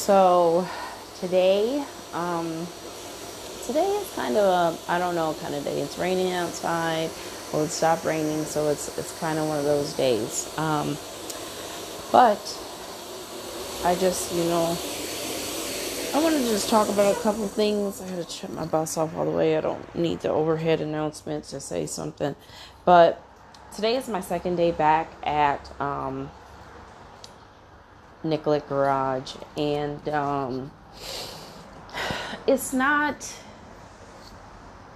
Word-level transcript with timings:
So 0.00 0.66
today, 1.20 1.84
um, 2.14 2.66
today 3.66 3.84
is 3.84 4.10
kind 4.14 4.34
of 4.34 4.44
a 4.44 4.90
I 4.90 4.98
don't 4.98 5.14
know 5.14 5.36
kind 5.42 5.54
of 5.54 5.62
day. 5.62 5.78
It's 5.82 5.98
raining 5.98 6.32
outside. 6.32 7.10
Well, 7.52 7.64
it 7.64 7.68
stopped 7.68 8.06
raining, 8.06 8.46
so 8.46 8.68
it's 8.68 8.96
it's 8.96 9.16
kind 9.20 9.38
of 9.38 9.46
one 9.46 9.58
of 9.58 9.64
those 9.66 9.92
days. 9.92 10.48
Um, 10.56 10.96
but 12.10 12.40
I 13.84 13.94
just 13.94 14.34
you 14.34 14.44
know 14.44 14.74
I 16.14 16.24
wanted 16.24 16.44
to 16.44 16.48
just 16.48 16.70
talk 16.70 16.88
about 16.88 17.14
a 17.14 17.20
couple 17.20 17.46
things. 17.46 18.00
I 18.00 18.06
had 18.06 18.26
to 18.26 18.32
shut 18.32 18.54
my 18.54 18.64
bus 18.64 18.96
off 18.96 19.14
all 19.14 19.26
the 19.26 19.30
way. 19.30 19.58
I 19.58 19.60
don't 19.60 19.94
need 19.94 20.20
the 20.20 20.30
overhead 20.30 20.80
announcement 20.80 21.44
to 21.44 21.60
say 21.60 21.84
something, 21.84 22.34
but 22.86 23.22
today 23.76 23.96
is 23.96 24.08
my 24.08 24.22
second 24.22 24.56
day 24.56 24.70
back 24.72 25.12
at 25.22 25.70
um, 25.78 26.30
Nicollet 28.22 28.68
Garage, 28.68 29.34
and 29.56 30.08
um, 30.08 30.70
it's 32.46 32.72
not. 32.72 33.34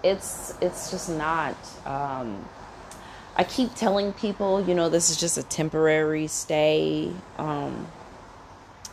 It's 0.02 0.55
it's 0.60 0.91
just 0.91 1.09
not. 1.09 1.56
Um, 1.87 2.45
I 3.37 3.45
keep 3.45 3.74
telling 3.74 4.12
people, 4.12 4.62
you 4.62 4.74
know, 4.74 4.88
this 4.88 5.10
is 5.10 5.16
just 5.16 5.38
a 5.38 5.42
temporary 5.42 6.27
stay, 6.27 7.10
um, 7.38 7.87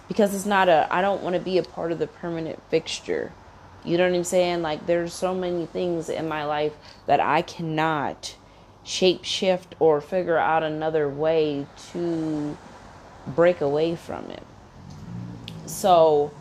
because 0.07 0.33
it's 0.33 0.45
not 0.45 0.69
a. 0.69 0.87
I 0.91 1.01
don't 1.01 1.21
want 1.21 1.35
to 1.35 1.41
be 1.41 1.57
a 1.57 1.63
part 1.63 1.91
of 1.91 1.99
the 1.99 2.07
permanent 2.07 2.61
fixture. 2.69 3.31
You 3.83 3.97
know 3.97 4.07
what 4.07 4.15
I'm 4.15 4.23
saying? 4.23 4.61
Like 4.61 4.85
there's 4.85 5.13
so 5.13 5.33
many 5.33 5.65
things 5.65 6.09
in 6.09 6.27
my 6.27 6.45
life 6.45 6.73
that 7.07 7.19
I 7.19 7.41
cannot 7.41 8.35
shape 8.83 9.23
shift 9.23 9.75
or 9.79 10.01
figure 10.01 10.37
out 10.37 10.63
another 10.63 11.09
way 11.09 11.65
to 11.91 12.57
break 13.27 13.61
away 13.61 13.95
from 13.95 14.25
it. 14.31 14.43
So 15.65 16.31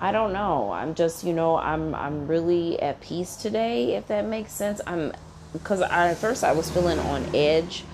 I 0.00 0.12
don't 0.12 0.32
know. 0.32 0.70
I'm 0.72 0.94
just, 0.94 1.24
you 1.24 1.32
know, 1.32 1.56
I'm 1.56 1.94
I'm 1.94 2.26
really 2.26 2.80
at 2.80 3.00
peace 3.00 3.36
today 3.36 3.94
if 3.96 4.08
that 4.08 4.24
makes 4.24 4.52
sense. 4.52 4.80
I'm 4.86 5.12
because 5.52 5.80
I, 5.82 6.10
at 6.10 6.18
first 6.18 6.44
I 6.44 6.52
was 6.52 6.70
feeling 6.70 6.98
on 6.98 7.34
edge 7.34 7.84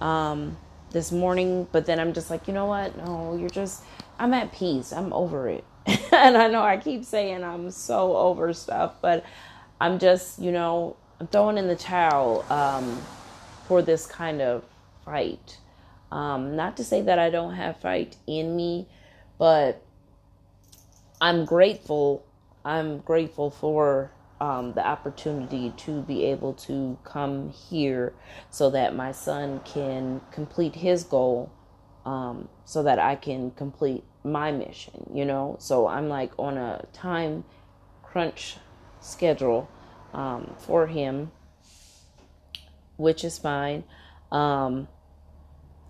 um 0.00 0.56
this 0.90 1.10
morning, 1.10 1.66
but 1.72 1.86
then 1.86 1.98
I'm 1.98 2.12
just 2.12 2.30
like, 2.30 2.46
you 2.46 2.54
know 2.54 2.66
what? 2.66 2.96
No, 2.96 3.36
you're 3.36 3.50
just 3.50 3.82
I'm 4.18 4.34
at 4.34 4.52
peace. 4.52 4.92
I'm 4.92 5.12
over 5.12 5.48
it. 5.48 5.64
and 6.12 6.36
I 6.36 6.48
know 6.48 6.62
I 6.62 6.76
keep 6.76 7.04
saying 7.04 7.44
I'm 7.44 7.70
so 7.70 8.16
over 8.16 8.52
stuff, 8.52 8.94
but 9.02 9.24
I'm 9.80 9.98
just, 9.98 10.38
you 10.38 10.52
know, 10.52 10.96
I'm 11.20 11.26
throwing 11.26 11.58
in 11.58 11.68
the 11.68 11.76
towel 11.76 12.44
um, 12.50 13.00
for 13.66 13.82
this 13.82 14.06
kind 14.06 14.40
of 14.40 14.64
fight. 15.04 15.58
Um, 16.10 16.56
not 16.56 16.76
to 16.76 16.84
say 16.84 17.02
that 17.02 17.18
I 17.18 17.30
don't 17.30 17.54
have 17.54 17.80
fight 17.80 18.16
in 18.26 18.54
me, 18.54 18.88
but 19.38 19.82
I'm 21.20 21.44
grateful. 21.44 22.24
I'm 22.64 22.98
grateful 22.98 23.50
for 23.50 24.12
um, 24.40 24.74
the 24.74 24.86
opportunity 24.86 25.72
to 25.78 26.02
be 26.02 26.24
able 26.24 26.54
to 26.54 26.98
come 27.04 27.50
here 27.50 28.14
so 28.50 28.70
that 28.70 28.94
my 28.94 29.12
son 29.12 29.60
can 29.64 30.20
complete 30.30 30.76
his 30.76 31.04
goal, 31.04 31.52
um, 32.04 32.48
so 32.64 32.82
that 32.82 32.98
I 32.98 33.16
can 33.16 33.50
complete 33.52 34.04
my 34.22 34.50
mission, 34.52 35.10
you 35.12 35.24
know? 35.24 35.56
So 35.60 35.86
I'm 35.86 36.08
like 36.08 36.32
on 36.38 36.56
a 36.58 36.86
time 36.92 37.44
crunch 38.02 38.56
schedule 39.00 39.68
um, 40.12 40.54
for 40.58 40.86
him, 40.86 41.32
which 42.96 43.24
is 43.24 43.38
fine. 43.38 43.84
Um, 44.32 44.88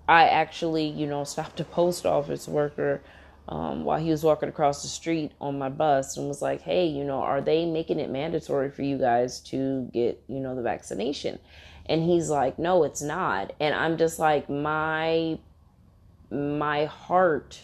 I 0.08 0.28
actually, 0.28 0.86
you 0.86 1.06
know, 1.06 1.24
stopped 1.24 1.60
a 1.60 1.64
post 1.64 2.05
office 2.06 2.47
worker 2.47 3.02
um, 3.48 3.84
while 3.84 4.00
he 4.00 4.11
was 4.11 4.22
walking 4.24 4.48
across 4.48 4.83
the 4.83 4.88
street 4.88 5.33
on 5.41 5.58
my 5.58 5.69
bus 5.69 6.16
and 6.16 6.28
was 6.28 6.41
like, 6.41 6.62
hey, 6.62 6.86
you 6.86 7.05
know, 7.05 7.20
are 7.20 7.41
they 7.41 7.66
making 7.66 8.00
it 8.00 8.11
mandatory 8.11 8.70
for 8.70 8.83
you 8.83 8.98
guys 8.98 9.40
to 9.40 9.89
get, 9.92 10.23
you 10.28 10.40
know, 10.40 10.55
the 10.55 10.62
vaccination? 10.62 11.39
And 11.86 12.02
he's 12.02 12.30
like, 12.30 12.58
no, 12.58 12.84
it's 12.84 13.02
not. 13.02 13.52
And 13.61 13.74
I'm 13.74 13.98
just 13.98 14.18
like, 14.18 14.48
my 14.48 15.39
my 16.30 16.86
heart 16.86 17.61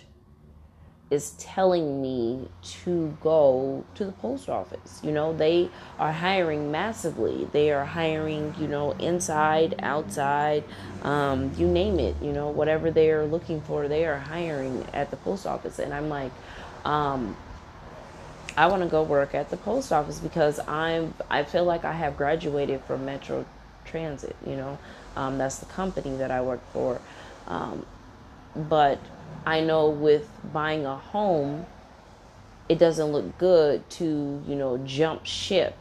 is 1.10 1.32
telling 1.32 2.00
me 2.00 2.48
to 2.62 3.16
go 3.21 3.84
to 3.97 4.04
the 4.04 4.12
post 4.12 4.48
office. 4.48 5.00
You 5.03 5.10
know, 5.10 5.37
they 5.37 5.69
are 5.98 6.12
hiring 6.12 6.71
massively. 6.71 7.48
They 7.50 7.72
are 7.72 7.84
hiring, 7.84 8.54
you 8.59 8.69
know, 8.69 8.93
inside, 8.93 9.75
outside, 9.81 10.62
um, 11.03 11.53
you 11.56 11.66
name 11.66 11.99
it, 11.99 12.15
you 12.22 12.32
know, 12.32 12.49
whatever 12.49 12.93
they 12.93 13.10
are 13.10 13.26
looking 13.26 13.60
for, 13.62 13.88
they 13.88 14.04
are 14.04 14.19
hiring 14.19 14.87
at 14.93 15.10
the 15.10 15.16
post 15.16 15.47
office. 15.47 15.81
And 15.81 15.93
I'm 15.93 16.09
like, 16.09 16.31
um, 16.84 17.37
I 18.56 18.66
want 18.66 18.82
to 18.82 18.88
go 18.88 19.03
work 19.03 19.34
at 19.34 19.50
the 19.50 19.56
post 19.56 19.93
office 19.93 20.20
because 20.20 20.60
I'm, 20.69 21.15
I 21.28 21.43
feel 21.43 21.65
like 21.65 21.84
I 21.84 21.93
have 21.93 22.16
graduated 22.16 22.82
from 22.82 23.04
Metro 23.04 23.44
Transit, 23.84 24.37
you 24.47 24.54
know, 24.54 24.78
um, 25.16 25.38
that's 25.38 25.59
the 25.59 25.66
company 25.66 26.16
that 26.19 26.31
I 26.31 26.41
work 26.41 26.60
for. 26.72 27.00
Um, 27.49 27.84
but 28.54 29.00
I 29.46 29.60
know 29.60 29.88
with 29.88 30.30
buying 30.52 30.86
a 30.86 30.96
home, 30.96 31.66
it 32.68 32.78
doesn't 32.78 33.12
look 33.12 33.36
good 33.38 33.88
to, 33.91 34.42
you 34.46 34.54
know, 34.54 34.78
jump 34.78 35.26
ship. 35.26 35.76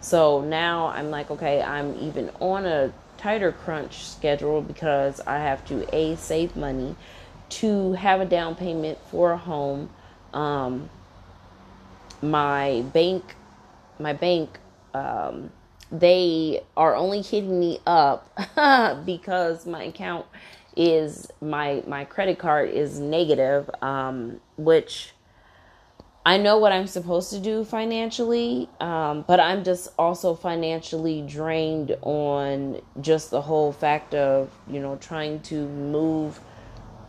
So 0.00 0.40
now 0.40 0.88
I'm 0.88 1.10
like, 1.10 1.30
okay, 1.30 1.62
I'm 1.62 1.96
even 2.00 2.30
on 2.40 2.66
a 2.66 2.92
tighter 3.16 3.52
crunch 3.52 4.04
schedule 4.04 4.60
because 4.60 5.20
I 5.26 5.38
have 5.38 5.64
to 5.66 5.86
A, 5.94 6.16
save 6.16 6.56
money, 6.56 6.96
to 7.50 7.92
have 7.92 8.20
a 8.20 8.24
down 8.26 8.54
payment 8.56 8.98
for 9.10 9.32
a 9.32 9.38
home. 9.38 9.90
Um, 10.32 10.90
my 12.20 12.82
bank, 12.92 13.36
my 13.98 14.12
bank, 14.12 14.58
um, 14.92 15.50
they 15.92 16.62
are 16.76 16.96
only 16.96 17.22
hitting 17.22 17.60
me 17.60 17.78
up 17.86 18.28
because 19.06 19.66
my 19.66 19.84
account 19.84 20.26
is 20.76 21.30
my 21.40 21.82
my 21.86 22.04
credit 22.04 22.38
card 22.38 22.70
is 22.70 22.98
negative 22.98 23.70
um, 23.82 24.40
which 24.56 25.14
I 26.26 26.38
know 26.38 26.56
what 26.56 26.72
I'm 26.72 26.86
supposed 26.86 27.30
to 27.32 27.38
do 27.38 27.64
financially, 27.64 28.70
um, 28.80 29.26
but 29.28 29.40
I'm 29.40 29.62
just 29.62 29.88
also 29.98 30.34
financially 30.34 31.20
drained 31.20 31.94
on 32.00 32.80
just 33.02 33.30
the 33.30 33.42
whole 33.42 33.72
fact 33.72 34.14
of, 34.14 34.50
you 34.66 34.80
know, 34.80 34.96
trying 34.96 35.40
to 35.42 35.68
move 35.68 36.40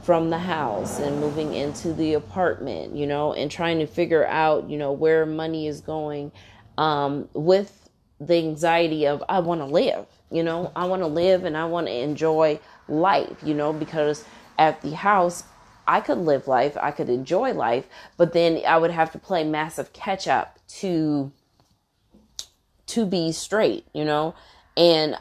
from 0.04 0.30
the 0.30 0.38
house 0.38 1.00
and 1.00 1.22
moving 1.22 1.54
into 1.54 1.94
the 1.94 2.14
apartment, 2.14 2.94
you 2.94 3.08
know, 3.08 3.34
and 3.34 3.50
trying 3.50 3.80
to 3.80 3.88
figure 3.88 4.25
out, 4.28 4.70
you 4.70 4.78
know, 4.78 4.92
where 4.92 5.25
money 5.25 5.66
is 5.66 5.80
going 5.80 6.34
um, 6.78 7.30
with 7.34 7.90
the 8.20 8.36
anxiety 8.36 9.08
of, 9.08 9.24
I 9.30 9.40
want 9.40 9.62
to 9.62 9.66
live, 9.66 10.08
you 10.31 10.44
know, 10.44 10.72
I 10.75 10.86
want 10.86 11.02
to 11.02 11.08
live 11.08 11.46
and 11.46 11.56
I 11.56 11.66
want 11.66 11.88
to 11.88 11.94
enjoy 11.94 12.59
life, 12.88 13.38
you 13.44 13.53
know, 13.53 13.74
because 13.74 14.25
at 14.58 14.81
the 14.81 14.91
house, 14.91 15.44
I 15.88 16.02
could 16.02 16.18
live 16.18 16.47
life, 16.47 16.78
I 16.81 16.91
could 16.91 17.09
enjoy 17.09 17.53
life, 17.53 17.86
but 18.18 18.34
then 18.34 18.62
I 18.68 18.78
would 18.78 18.91
have 18.91 19.12
to 19.12 19.19
play 19.19 19.44
massive 19.44 19.94
catch 19.94 20.28
up 20.28 20.59
to 20.80 21.31
to 22.88 23.06
be 23.06 23.31
straight, 23.31 23.86
you 23.94 24.06
know? 24.06 24.36
And 24.78 25.18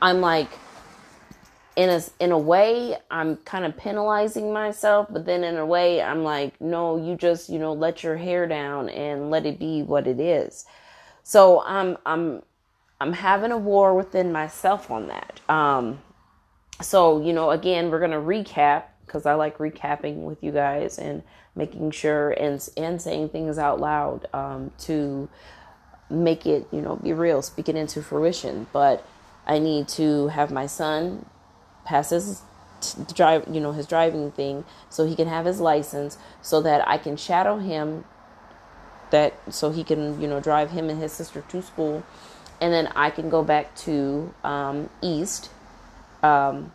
I'm 0.00 0.20
like 0.20 0.50
in 1.76 1.90
a 1.90 2.02
in 2.20 2.32
a 2.32 2.38
way 2.38 2.96
I'm 3.10 3.36
kind 3.38 3.64
of 3.64 3.76
penalizing 3.76 4.52
myself, 4.52 5.08
but 5.10 5.26
then 5.26 5.44
in 5.44 5.56
a 5.56 5.66
way 5.66 6.02
I'm 6.02 6.22
like, 6.24 6.60
no, 6.60 6.96
you 6.96 7.16
just, 7.16 7.48
you 7.48 7.58
know, 7.58 7.72
let 7.72 8.02
your 8.02 8.16
hair 8.16 8.46
down 8.46 8.88
and 8.88 9.30
let 9.30 9.46
it 9.46 9.58
be 9.58 9.82
what 9.82 10.06
it 10.06 10.20
is. 10.20 10.64
So 11.22 11.62
I'm 11.64 11.96
I'm 12.06 12.42
I'm 13.00 13.12
having 13.12 13.52
a 13.52 13.58
war 13.58 13.94
within 13.94 14.32
myself 14.32 14.90
on 14.90 15.08
that. 15.08 15.40
Um 15.48 16.00
so 16.80 17.20
you 17.20 17.32
know 17.32 17.50
again 17.50 17.90
we're 17.90 17.98
going 17.98 18.10
to 18.10 18.16
recap 18.16 18.84
because 19.04 19.26
i 19.26 19.34
like 19.34 19.58
recapping 19.58 20.16
with 20.22 20.42
you 20.42 20.52
guys 20.52 20.98
and 20.98 21.22
making 21.54 21.90
sure 21.90 22.30
and 22.30 22.68
and 22.76 23.00
saying 23.02 23.28
things 23.28 23.58
out 23.58 23.80
loud 23.80 24.26
um, 24.32 24.70
to 24.78 25.28
make 26.10 26.46
it 26.46 26.66
you 26.72 26.80
know 26.80 26.96
be 26.96 27.12
real 27.12 27.42
speak 27.42 27.68
it 27.68 27.76
into 27.76 28.02
fruition 28.02 28.66
but 28.72 29.06
i 29.46 29.58
need 29.58 29.88
to 29.88 30.28
have 30.28 30.50
my 30.50 30.66
son 30.66 31.24
pass 31.84 32.10
his 32.10 32.42
drive 33.12 33.44
you 33.50 33.60
know 33.60 33.72
his 33.72 33.86
driving 33.86 34.30
thing 34.30 34.64
so 34.88 35.04
he 35.04 35.16
can 35.16 35.26
have 35.26 35.44
his 35.44 35.60
license 35.60 36.16
so 36.40 36.62
that 36.62 36.86
i 36.86 36.96
can 36.96 37.16
shadow 37.16 37.58
him 37.58 38.04
that 39.10 39.34
so 39.52 39.70
he 39.70 39.82
can 39.82 40.20
you 40.20 40.28
know 40.28 40.38
drive 40.38 40.70
him 40.70 40.88
and 40.88 41.00
his 41.00 41.12
sister 41.12 41.42
to 41.48 41.60
school 41.60 42.04
and 42.60 42.72
then 42.72 42.86
i 42.96 43.10
can 43.10 43.28
go 43.28 43.42
back 43.42 43.74
to 43.74 44.32
um, 44.44 44.88
east 45.02 45.50
um, 46.22 46.72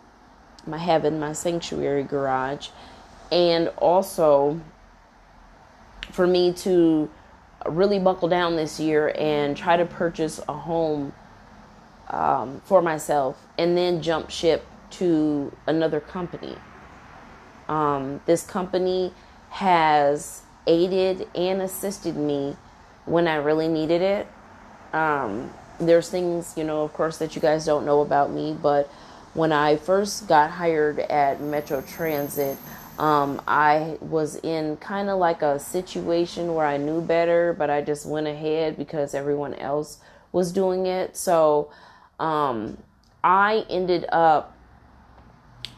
my 0.66 0.78
heaven, 0.78 1.20
my 1.20 1.34
sanctuary 1.34 2.04
garage, 2.04 2.70
and 3.32 3.68
also 3.78 4.60
for 6.12 6.28
me 6.28 6.54
to 6.54 7.10
really 7.68 8.00
buckle 8.00 8.28
down 8.28 8.56
this 8.56 8.80
year 8.80 9.14
and 9.18 9.56
try 9.58 9.78
to 9.78 9.86
purchase 9.86 10.40
a 10.48 10.54
home 10.54 11.14
um, 12.10 12.62
for 12.66 12.82
myself 12.82 13.48
and 13.58 13.78
then 13.78 14.02
jump 14.02 14.30
ship 14.30 14.66
to 14.92 15.56
another 15.66 16.00
company. 16.00 16.56
Um, 17.68 18.22
this 18.26 18.46
company 18.46 19.14
has 19.50 20.42
aided 20.68 21.28
and 21.36 21.62
assisted 21.62 22.16
me 22.16 22.56
when 23.06 23.28
I 23.28 23.36
really 23.36 23.68
needed 23.68 24.02
it. 24.02 24.28
Um, 24.94 25.52
there's 25.80 26.10
things, 26.10 26.54
you 26.56 26.64
know, 26.64 26.84
of 26.84 26.94
course, 26.94 27.18
that 27.18 27.36
you 27.36 27.42
guys 27.42 27.66
don't 27.66 27.86
know 27.86 28.02
about 28.02 28.32
me, 28.32 28.56
but 28.60 28.88
when 29.34 29.52
I 29.52 29.78
first 29.78 30.28
got 30.28 30.52
hired 30.52 31.00
at 31.00 31.42
Metro 31.42 31.82
Transit, 31.82 32.58
um, 33.00 33.42
I 33.48 33.98
was 34.02 34.36
in 34.36 34.78
kind 34.78 35.10
of 35.10 35.18
like 35.18 35.42
a 35.42 35.60
situation 35.60 36.54
where 36.54 36.66
I 36.66 36.78
knew 36.78 37.02
better, 37.02 37.54
but 37.54 37.70
I 37.70 37.82
just 37.82 38.06
went 38.06 38.28
ahead 38.28 38.78
because 38.78 39.16
everyone 39.16 39.56
else 39.56 39.98
was 40.32 40.52
doing 40.52 40.86
it. 40.86 41.18
So 41.18 41.72
um, 42.20 42.78
I 43.24 43.66
ended 43.70 44.06
up 44.12 44.56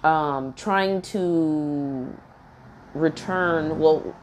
um, 0.04 0.54
trying 0.54 1.02
to 1.04 2.14
return. 2.94 3.80
Well, 3.80 4.16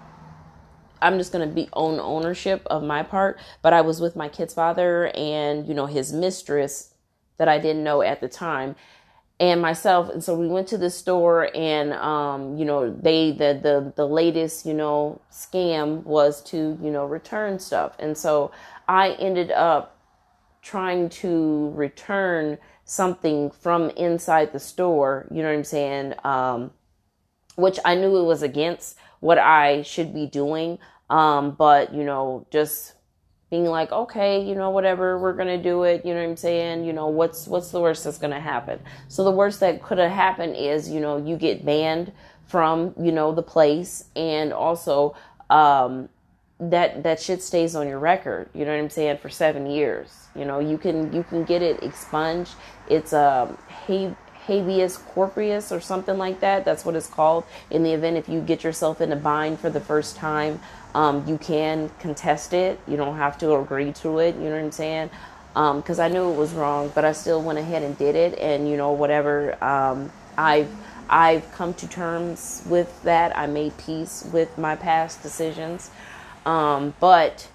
I'm 1.02 1.18
just 1.18 1.32
to 1.32 1.54
be 1.54 1.68
own 1.72 2.00
ownership 2.00 2.66
of 2.66 2.82
my 2.82 3.02
part, 3.02 3.38
but 3.60 3.72
I 3.72 3.80
was 3.80 4.00
with 4.00 4.16
my 4.16 4.28
kid's 4.28 4.54
father 4.54 5.10
and, 5.14 5.66
you 5.66 5.74
know, 5.74 5.86
his 5.86 6.12
mistress 6.12 6.94
that 7.38 7.48
I 7.48 7.58
didn't 7.58 7.84
know 7.84 8.02
at 8.02 8.20
the 8.20 8.28
time 8.28 8.76
and 9.42 9.60
myself 9.60 10.08
and 10.08 10.22
so 10.22 10.36
we 10.36 10.46
went 10.46 10.68
to 10.68 10.78
the 10.78 10.88
store 10.88 11.50
and 11.52 11.92
um 11.94 12.56
you 12.56 12.64
know 12.64 12.90
they 12.90 13.32
the 13.32 13.58
the 13.60 13.92
the 13.96 14.06
latest 14.06 14.64
you 14.64 14.72
know 14.72 15.20
scam 15.32 16.04
was 16.04 16.40
to 16.42 16.78
you 16.80 16.90
know 16.90 17.04
return 17.04 17.58
stuff. 17.58 17.96
And 17.98 18.16
so 18.16 18.52
i 18.88 19.10
ended 19.12 19.50
up 19.50 19.98
trying 20.62 21.08
to 21.08 21.70
return 21.74 22.56
something 22.84 23.50
from 23.50 23.90
inside 23.90 24.52
the 24.52 24.60
store 24.60 25.26
you 25.32 25.42
know 25.42 25.48
what 25.48 25.56
i'm 25.56 25.64
saying? 25.64 26.14
Um 26.24 26.70
which 27.56 27.78
i 27.84 27.94
knew 27.94 28.16
it 28.16 28.24
was 28.24 28.42
against 28.42 28.96
what 29.20 29.38
i 29.38 29.82
should 29.82 30.12
be 30.12 30.26
doing 30.26 30.78
um 31.10 31.52
but 31.52 31.94
you 31.94 32.04
know 32.04 32.46
just 32.50 32.94
being 33.52 33.66
like, 33.66 33.92
okay, 33.92 34.42
you 34.42 34.54
know, 34.54 34.70
whatever, 34.70 35.18
we're 35.18 35.34
gonna 35.34 35.62
do 35.62 35.82
it. 35.82 36.06
You 36.06 36.14
know 36.14 36.20
what 36.20 36.30
I'm 36.30 36.36
saying? 36.38 36.84
You 36.84 36.94
know, 36.94 37.08
what's 37.08 37.46
what's 37.46 37.70
the 37.70 37.80
worst 37.80 38.02
that's 38.02 38.16
gonna 38.16 38.40
happen? 38.40 38.80
So 39.08 39.24
the 39.24 39.30
worst 39.30 39.60
that 39.60 39.82
could 39.82 39.98
have 39.98 40.10
happened 40.10 40.56
is, 40.56 40.88
you 40.88 41.00
know, 41.00 41.18
you 41.18 41.36
get 41.36 41.62
banned 41.62 42.12
from, 42.46 42.94
you 42.98 43.12
know, 43.12 43.30
the 43.30 43.42
place, 43.42 44.06
and 44.16 44.54
also 44.54 45.14
um, 45.50 46.08
that 46.58 47.02
that 47.02 47.20
shit 47.20 47.42
stays 47.42 47.74
on 47.76 47.86
your 47.86 47.98
record. 47.98 48.48
You 48.54 48.64
know 48.64 48.72
what 48.72 48.80
I'm 48.80 48.88
saying? 48.88 49.18
For 49.18 49.28
seven 49.28 49.66
years. 49.66 50.28
You 50.34 50.46
know, 50.46 50.58
you 50.58 50.78
can 50.78 51.12
you 51.12 51.22
can 51.22 51.44
get 51.44 51.60
it 51.60 51.82
expunged. 51.82 52.54
It's 52.88 53.12
a 53.12 53.50
um, 53.50 53.58
habeas 54.46 54.96
corpus 54.96 55.70
or 55.72 55.80
something 55.80 56.18
like 56.18 56.40
that. 56.40 56.64
That's 56.64 56.84
what 56.84 56.96
it's 56.96 57.06
called. 57.06 57.44
In 57.70 57.82
the 57.82 57.92
event 57.92 58.16
if 58.16 58.28
you 58.28 58.40
get 58.40 58.64
yourself 58.64 59.00
in 59.00 59.12
a 59.12 59.16
bind 59.16 59.60
for 59.60 59.70
the 59.70 59.80
first 59.80 60.16
time. 60.16 60.60
Um, 60.94 61.26
you 61.26 61.38
can 61.38 61.90
contest 61.98 62.52
it. 62.52 62.78
You 62.86 62.96
don't 62.96 63.16
have 63.16 63.38
to 63.38 63.54
agree 63.54 63.92
to 63.94 64.18
it. 64.18 64.34
You 64.36 64.42
know 64.42 64.56
what 64.56 64.64
I'm 64.64 64.72
saying? 64.72 65.10
Because 65.54 65.98
um, 65.98 66.04
I 66.04 66.08
knew 66.08 66.30
it 66.30 66.36
was 66.36 66.52
wrong, 66.52 66.92
but 66.94 67.04
I 67.04 67.12
still 67.12 67.42
went 67.42 67.58
ahead 67.58 67.82
and 67.82 67.96
did 67.96 68.14
it. 68.14 68.38
And 68.38 68.68
you 68.68 68.76
know, 68.76 68.92
whatever. 68.92 69.62
Um, 69.64 70.12
I've 70.36 70.70
I've 71.08 71.50
come 71.52 71.74
to 71.74 71.88
terms 71.88 72.62
with 72.66 73.02
that. 73.02 73.36
I 73.36 73.46
made 73.46 73.76
peace 73.78 74.26
with 74.32 74.56
my 74.58 74.76
past 74.76 75.22
decisions. 75.22 75.90
Um, 76.46 76.94
but 77.00 77.48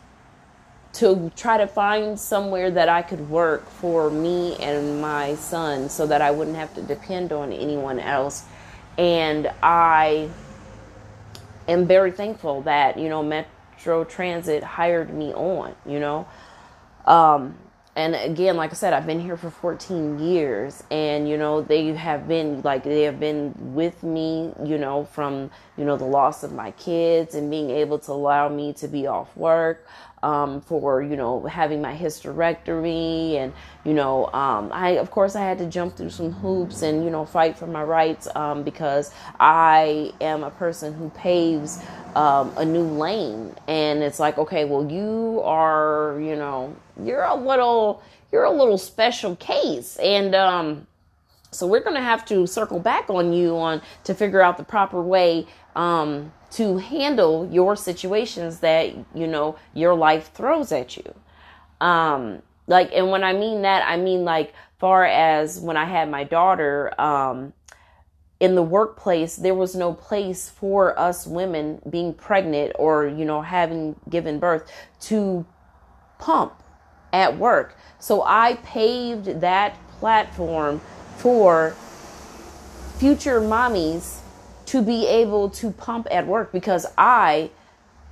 to 0.97 1.31
try 1.35 1.57
to 1.57 1.67
find 1.67 2.19
somewhere 2.19 2.71
that 2.71 2.89
I 2.89 3.03
could 3.03 3.29
work 3.29 3.69
for 3.69 4.09
me 4.09 4.55
and 4.57 4.99
my 4.99 5.35
son 5.35 5.89
so 5.89 6.07
that 6.07 6.21
I 6.21 6.31
wouldn't 6.31 6.55
have 6.57 6.73
to 6.73 6.81
depend 6.81 7.31
on 7.31 7.53
anyone 7.53 7.99
else. 7.99 8.43
And 8.97 9.51
I 9.61 10.29
am 11.67 11.85
very 11.85 12.11
thankful 12.11 12.61
that 12.63 12.97
you 12.97 13.09
know 13.09 13.21
Metro 13.21 14.03
Transit 14.05 14.63
hired 14.63 15.13
me 15.13 15.33
on. 15.33 15.75
You 15.85 15.99
know, 15.99 16.27
um, 17.05 17.55
and 17.95 18.15
again, 18.15 18.57
like 18.57 18.71
I 18.71 18.73
said, 18.73 18.93
I've 18.93 19.05
been 19.05 19.19
here 19.19 19.37
for 19.37 19.51
14 19.51 20.17
years, 20.19 20.83
and 20.89 21.29
you 21.29 21.37
know 21.37 21.61
they 21.61 21.93
have 21.93 22.27
been 22.27 22.61
like 22.63 22.83
they 22.83 23.03
have 23.03 23.19
been 23.19 23.53
with 23.75 24.01
me. 24.01 24.51
You 24.63 24.79
know, 24.79 25.05
from 25.05 25.51
you 25.77 25.85
know 25.85 25.95
the 25.95 26.05
loss 26.05 26.43
of 26.43 26.51
my 26.53 26.71
kids 26.71 27.35
and 27.35 27.51
being 27.51 27.69
able 27.69 27.99
to 27.99 28.11
allow 28.11 28.49
me 28.49 28.73
to 28.73 28.87
be 28.87 29.05
off 29.05 29.35
work 29.37 29.85
um, 30.23 30.61
for 30.61 31.01
you 31.01 31.15
know 31.15 31.45
having 31.45 31.81
my 31.81 31.95
hysterectomy 31.95 33.35
and 33.35 33.53
you 33.83 33.93
know 33.93 34.27
um, 34.33 34.71
I 34.73 34.91
of 34.91 35.11
course 35.11 35.35
I 35.35 35.41
had 35.41 35.57
to 35.59 35.65
jump 35.65 35.95
through 35.95 36.09
some 36.09 36.31
hoops 36.31 36.81
and 36.81 37.03
you 37.03 37.09
know 37.09 37.25
fight 37.25 37.57
for 37.57 37.67
my 37.67 37.83
rights 37.83 38.27
um, 38.35 38.63
because 38.63 39.11
I 39.39 40.13
am 40.21 40.43
a 40.43 40.51
person 40.51 40.93
who 40.93 41.09
paves 41.11 41.81
um, 42.15 42.51
a 42.57 42.65
new 42.65 42.83
lane. 42.83 43.55
And 43.67 44.01
it's 44.01 44.19
like 44.19 44.37
okay 44.37 44.65
well 44.65 44.89
you 44.91 45.41
are 45.43 46.19
you 46.19 46.35
know 46.35 46.75
you're 47.03 47.23
a 47.23 47.35
little 47.35 48.01
you're 48.31 48.43
a 48.43 48.51
little 48.51 48.77
special 48.77 49.35
case. 49.35 49.97
And 49.97 50.35
um, 50.35 50.87
so 51.51 51.65
we're 51.65 51.81
to 51.95 52.01
have 52.01 52.25
to 52.25 52.45
circle 52.45 52.79
back 52.79 53.09
on 53.09 53.33
you 53.33 53.57
on 53.57 53.81
to 54.03 54.13
figure 54.13 54.41
out 54.41 54.57
the 54.57 54.63
proper 54.63 55.01
way 55.01 55.47
um, 55.75 56.31
to 56.51 56.77
handle 56.77 57.49
your 57.51 57.75
situations 57.75 58.59
that 58.59 58.93
you 59.13 59.27
know 59.27 59.57
your 59.73 59.93
life 59.93 60.31
throws 60.33 60.71
at 60.71 60.97
you. 60.97 61.13
Um 61.81 62.41
like 62.67 62.91
and 62.93 63.09
when 63.09 63.23
i 63.23 63.33
mean 63.33 63.63
that 63.63 63.87
i 63.87 63.97
mean 63.97 64.23
like 64.23 64.53
far 64.77 65.05
as 65.05 65.59
when 65.59 65.77
i 65.77 65.85
had 65.85 66.09
my 66.11 66.23
daughter 66.23 66.93
um 67.01 67.53
in 68.39 68.53
the 68.53 68.61
workplace 68.61 69.35
there 69.37 69.55
was 69.55 69.75
no 69.75 69.93
place 69.93 70.49
for 70.49 70.97
us 70.99 71.25
women 71.25 71.81
being 71.89 72.13
pregnant 72.13 72.71
or 72.77 73.07
you 73.07 73.25
know 73.25 73.41
having 73.41 73.95
given 74.09 74.37
birth 74.37 74.71
to 74.99 75.45
pump 76.19 76.53
at 77.13 77.37
work. 77.37 77.75
So 77.99 78.23
i 78.23 78.55
paved 78.63 79.41
that 79.41 79.77
platform 79.99 80.81
for 81.17 81.75
future 82.97 83.39
mommies 83.39 84.19
to 84.67 84.81
be 84.81 85.07
able 85.07 85.49
to 85.49 85.71
pump 85.71 86.07
at 86.11 86.27
work 86.27 86.51
because 86.51 86.85
I 86.97 87.49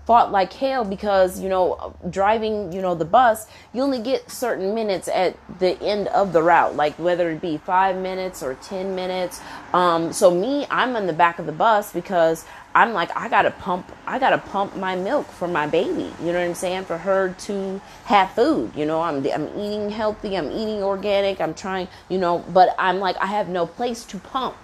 fought 0.06 0.32
like 0.32 0.54
hell 0.54 0.86
because 0.86 1.40
you 1.40 1.50
know 1.50 1.96
driving 2.10 2.72
you 2.72 2.82
know 2.82 2.94
the 2.94 3.06
bus 3.06 3.48
you 3.74 3.82
only 3.82 4.00
get 4.00 4.30
certain 4.30 4.76
minutes 4.76 5.08
at 5.08 5.36
the 5.60 5.82
end 5.82 6.08
of 6.10 6.32
the 6.32 6.42
route 6.42 6.76
like 6.76 6.94
whether 7.00 7.32
it 7.32 7.42
be 7.42 7.58
five 7.58 7.98
minutes 7.98 8.44
or 8.44 8.54
ten 8.56 8.96
minutes. 8.96 9.42
Um, 9.74 10.14
so 10.14 10.30
me 10.32 10.68
i'm 10.70 10.96
in 10.96 11.08
the 11.08 11.14
back 11.14 11.40
of 11.40 11.48
the 11.48 11.52
bus 11.52 11.92
because 11.92 12.46
i'm 12.76 12.94
like 12.94 13.10
i 13.18 13.28
gotta 13.28 13.52
pump 13.52 13.92
i 14.06 14.20
gotta 14.20 14.38
pump 14.38 14.76
my 14.78 14.96
milk 14.96 15.28
for 15.28 15.48
my 15.48 15.66
baby. 15.66 16.12
You 16.20 16.28
know 16.28 16.40
what 16.40 16.50
i'm 16.50 16.56
saying? 16.56 16.86
For 16.86 17.00
her 17.00 17.34
to 17.40 17.82
have 18.06 18.32
food 18.32 18.74
you 18.76 18.86
know? 18.86 19.02
I'm 19.02 19.26
i'm 19.28 19.48
eating 19.60 19.90
healthy 19.90 20.38
i'm 20.38 20.52
eating 20.52 20.84
organic 20.84 21.42
i'm 21.42 21.56
trying 21.56 21.88
you 22.10 22.20
know? 22.20 22.46
But 22.54 22.76
i'm 22.78 23.00
like 23.00 23.18
i 23.18 23.26
have 23.26 23.50
no 23.50 23.66
place 23.66 24.06
to 24.06 24.20
pump. 24.20 24.56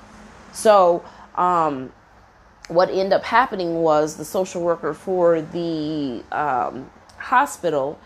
So 0.54 1.04
um, 1.36 1.92
what 2.68 2.90
ended 2.90 3.14
up 3.14 3.24
happening 3.24 3.82
was 3.82 4.16
the 4.18 4.26
social 4.26 4.62
worker 4.62 4.94
for 4.94 5.42
the 5.42 6.24
um, 6.32 6.90
hospital 7.18 8.00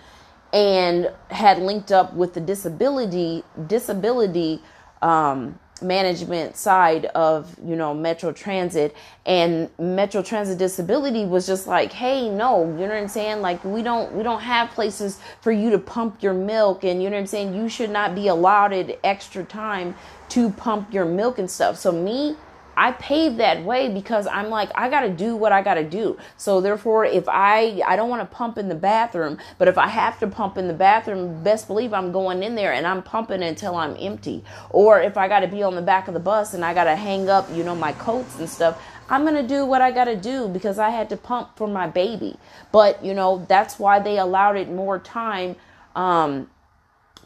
and 0.54 1.12
had 1.30 1.60
linked 1.60 1.92
up 1.92 2.14
with 2.14 2.34
the 2.34 2.40
disability 2.40 3.44
disability 3.68 4.62
um, 5.02 5.60
management 5.82 6.56
side 6.56 7.06
of 7.06 7.56
you 7.64 7.76
know 7.76 7.94
metro 7.94 8.32
transit. 8.32 8.96
And 9.26 9.70
metro 9.78 10.22
transit 10.22 10.58
disability 10.58 11.26
was 11.26 11.46
just 11.46 11.68
like 11.68 11.92
hey 11.92 12.30
no 12.30 12.66
you 12.66 12.88
know 12.88 12.88
what 12.88 12.94
i'm 12.94 13.08
saying? 13.08 13.42
Like 13.42 13.64
we 13.64 13.84
don't 13.84 14.14
we 14.14 14.24
don't 14.24 14.42
have 14.42 14.70
places 14.72 15.20
for 15.42 15.52
you 15.52 15.70
to 15.72 15.78
pump 15.78 16.24
your 16.24 16.34
milk. 16.34 16.84
And 16.84 17.04
you 17.04 17.10
know 17.10 17.18
what 17.18 17.22
i'm 17.22 17.28
saying? 17.28 17.54
You 17.54 17.68
should 17.70 17.90
not 17.90 18.16
be 18.16 18.28
allotted 18.28 18.98
extra 19.04 19.44
time 19.44 19.96
to 20.30 20.50
pump 20.52 20.94
your 20.94 21.06
milk 21.06 21.38
and 21.38 21.52
stuff. 21.52 21.78
So 21.78 21.92
me 21.92 22.38
I 22.78 22.92
paved 22.92 23.38
that 23.38 23.64
way 23.64 23.90
because 23.90 24.28
I'm 24.28 24.50
like, 24.50 24.70
I 24.76 24.90
got 24.90 25.02
to 25.02 25.10
do 25.10 25.36
what 25.36 25.52
I 25.52 25.62
got 25.62 25.76
to 25.76 25.84
do. 25.84 26.18
So 26.38 26.62
therefore, 26.62 27.06
if 27.06 27.26
I, 27.28 27.82
I 27.86 27.96
don't 27.96 28.10
want 28.10 28.22
to 28.22 28.36
pump 28.36 28.58
in 28.58 28.70
the 28.70 28.76
bathroom, 28.76 29.38
but 29.58 29.68
if 29.68 29.78
I 29.78 29.88
have 29.88 30.20
to 30.20 30.28
pump 30.28 30.58
in 30.58 30.68
the 30.68 30.74
bathroom, 30.74 31.44
best 31.44 31.68
believe 31.68 31.94
I'm 31.94 32.12
going 32.12 32.44
in 32.44 32.56
there 32.56 32.74
and 32.74 32.86
I'm 32.86 33.04
pumping 33.04 33.44
until 33.44 33.76
I'm 33.76 33.96
empty. 34.00 34.44
Or 34.70 35.02
if 35.02 35.18
I 35.18 35.28
got 35.28 35.42
to 35.42 35.48
be 35.48 35.64
on 35.64 35.76
the 35.76 35.82
back 35.82 36.08
of 36.08 36.14
the 36.14 36.20
bus 36.20 36.54
and 36.54 36.64
I 36.66 36.74
got 36.74 36.86
to 36.86 36.96
hang 36.96 37.30
up, 37.30 37.50
you 37.54 37.64
know, 37.64 37.76
my 37.76 37.94
coats 37.94 38.40
and 38.40 38.50
stuff, 38.50 38.82
I'm 39.10 39.22
going 39.22 39.36
to 39.36 39.48
do 39.48 39.66
what 39.66 39.82
I 39.82 39.92
got 39.92 40.06
to 40.06 40.16
do 40.16 40.48
because 40.48 40.80
I 40.80 40.90
had 40.90 41.10
to 41.10 41.18
pump 41.18 41.56
for 41.58 41.68
my 41.68 41.88
baby. 41.88 42.38
But, 42.72 43.04
you 43.04 43.14
know, 43.14 43.46
that's 43.48 43.78
why 43.78 44.00
they 44.00 44.18
allowed 44.18 44.58
it 44.58 44.70
more 44.70 45.00
time, 45.00 45.56
um, 45.96 46.50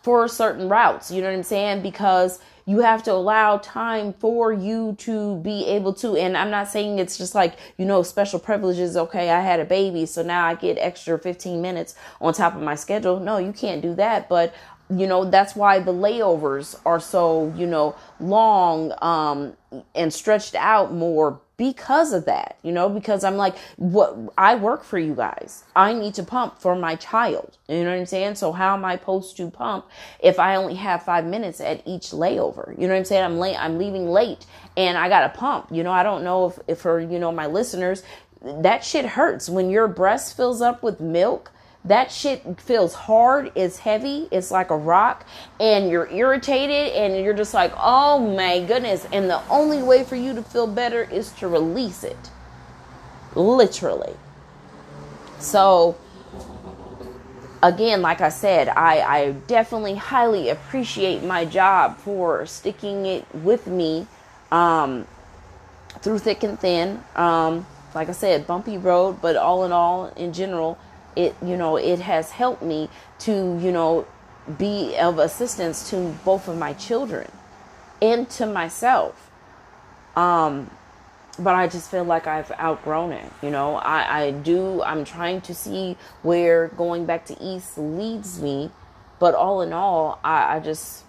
for 0.02 0.28
certain 0.28 0.70
routes. 0.70 1.12
You 1.12 1.22
know 1.22 1.30
what 1.30 1.36
I'm 1.36 1.44
saying? 1.44 1.82
Because 1.82 2.40
you 2.70 2.82
have 2.82 3.02
to 3.02 3.12
allow 3.12 3.58
time 3.58 4.14
for 4.14 4.54
you 4.54 4.96
to 5.00 5.38
be 5.38 5.66
able 5.66 5.92
to 5.92 6.16
and 6.16 6.38
i'm 6.38 6.52
not 6.52 6.68
saying 6.68 7.00
it's 7.00 7.18
just 7.18 7.34
like 7.34 7.56
you 7.78 7.86
know 7.86 8.04
special 8.04 8.38
privileges 8.38 8.96
okay 8.96 9.32
i 9.32 9.42
had 9.42 9.60
a 9.60 9.66
baby 9.66 10.06
so 10.06 10.22
now 10.22 10.46
i 10.46 10.54
get 10.54 10.78
extra 10.78 11.18
15 11.18 11.60
minutes 11.64 11.96
on 12.22 12.32
top 12.32 12.56
of 12.56 12.62
my 12.62 12.76
schedule 12.76 13.20
no 13.20 13.40
you 13.40 13.52
can't 13.52 13.82
do 13.82 13.96
that 13.96 14.30
but 14.30 14.54
you 14.90 15.06
know 15.06 15.24
that's 15.26 15.56
why 15.56 15.80
the 15.80 15.94
layovers 15.94 16.80
are 16.86 17.00
so 17.00 17.54
you 17.56 17.68
know 17.68 17.96
long 18.20 18.92
um 19.02 19.54
and 19.94 20.12
stretched 20.12 20.56
out 20.56 20.94
more 20.94 21.40
because 21.58 22.12
of 22.12 22.26
that 22.26 22.58
you 22.64 22.72
know 22.72 22.90
because 22.90 23.24
i'm 23.24 23.38
like 23.38 23.56
what 23.76 24.18
i 24.38 24.56
work 24.56 24.84
for 24.84 24.98
you 24.98 25.14
guys. 25.14 25.64
I 25.76 25.94
need 25.94 26.16
to 26.16 26.24
pump 26.24 26.60
for 26.60 26.76
my 26.76 26.96
child. 26.96 27.58
You 27.68 27.84
know 27.84 27.92
what 27.92 28.00
i'm 28.00 28.06
saying? 28.06 28.36
So 28.36 28.52
how 28.52 28.76
am 28.76 28.84
i 28.84 28.98
supposed 28.98 29.38
to 29.38 29.50
pump 29.52 29.86
if 30.20 30.40
i 30.40 30.56
only 30.56 30.76
have 30.76 31.04
five 31.04 31.26
minutes 31.26 31.62
at 31.62 31.86
each 31.86 32.08
layover? 32.12 32.76
You 32.80 32.88
know 32.88 32.94
what 32.94 33.00
i'm 33.00 33.06
saying? 33.06 33.24
I'm 33.24 33.38
late 33.38 33.58
i'm 33.58 33.78
leaving 33.78 34.08
late 34.08 34.46
and 34.76 34.98
i 34.98 35.08
gotta 35.08 35.30
pump. 35.30 35.68
You 35.72 35.84
know 35.84 35.92
i 35.92 36.02
don't 36.02 36.24
know 36.24 36.48
if, 36.48 36.60
if 36.68 36.80
for 36.80 37.00
you 37.00 37.20
know 37.20 37.32
my 37.32 37.46
listeners 37.46 38.04
that 38.42 38.84
shit 38.84 39.06
hurts. 39.06 39.50
When 39.50 39.70
your 39.70 39.88
breast 39.88 40.36
fills 40.36 40.62
up 40.62 40.82
with 40.82 41.00
milk 41.00 41.52
that 41.90 42.12
shit 42.12 42.62
feels 42.62 42.94
hard, 42.94 43.52
it's 43.56 43.80
heavy, 43.80 44.28
it's 44.32 44.52
like 44.52 44.70
a 44.70 44.78
rock, 44.78 45.26
and 45.60 45.90
you're 45.90 46.08
irritated 46.12 46.94
and 46.94 47.24
you're 47.26 47.34
just 47.34 47.52
like, 47.52 47.74
oh 47.78 48.20
my 48.20 48.64
goodness. 48.64 49.08
And 49.12 49.28
the 49.28 49.42
only 49.50 49.82
way 49.82 50.04
for 50.04 50.16
you 50.16 50.36
to 50.36 50.44
feel 50.44 50.68
better 50.68 51.02
is 51.02 51.32
to 51.34 51.48
release 51.48 52.04
it. 52.04 52.30
Literally. 53.34 54.14
So, 55.40 55.98
again, 57.64 58.04
like 58.04 58.22
I 58.22 58.30
said, 58.30 58.70
I, 58.70 59.00
I 59.00 59.32
definitely 59.48 59.96
highly 59.96 60.50
appreciate 60.50 61.24
my 61.24 61.44
job 61.44 61.98
for 61.98 62.46
sticking 62.46 63.08
it 63.08 63.26
with 63.34 63.66
me 63.66 64.06
um, 64.52 65.08
through 66.02 66.20
thick 66.20 66.44
and 66.44 66.60
thin. 66.60 67.04
Um, 67.16 67.66
like 67.96 68.10
I 68.10 68.12
said, 68.12 68.46
bumpy 68.46 68.78
road, 68.78 69.22
but 69.24 69.36
all 69.36 69.66
in 69.66 69.72
all, 69.72 70.14
in 70.16 70.34
general, 70.34 70.78
it 71.16 71.36
you 71.44 71.58
know 71.58 71.76
it 71.76 72.00
has 72.00 72.32
helped 72.32 72.62
me 72.62 72.90
to 73.20 73.58
you 73.62 73.72
know 73.72 74.06
be 74.58 74.96
of 74.98 75.20
assistance 75.20 75.90
to 75.90 76.16
both 76.26 76.48
of 76.48 76.58
my 76.58 76.74
children 76.74 77.30
and 78.02 78.30
to 78.30 78.46
myself 78.46 79.30
um 80.16 80.70
but 81.40 81.56
I 81.56 81.68
just 81.68 81.90
feel 81.90 82.04
like 82.04 82.28
I've 82.28 82.52
outgrown 82.52 83.14
it. 83.14 83.32
You 83.42 83.50
know, 83.50 83.76
I, 83.76 84.24
I 84.24 84.32
do, 84.32 84.84
I'm 84.84 85.06
trying 85.06 85.42
to 85.42 85.56
see 85.56 85.96
where 86.22 86.68
going 86.70 87.06
back 87.06 87.26
to 87.28 87.42
East 87.42 87.78
leads 87.78 88.42
me. 88.42 88.72
But 89.20 89.36
all 89.36 89.62
in 89.62 89.74
all, 89.74 90.20
I, 90.24 90.58
I 90.58 90.60
just, 90.60 91.04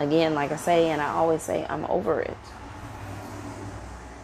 again, 0.00 0.34
like 0.34 0.52
I 0.52 0.56
say, 0.56 0.88
and 0.90 1.00
I 1.00 1.10
always 1.10 1.42
say, 1.42 1.66
I'm 1.68 1.84
over 1.86 2.20
it. 2.20 2.36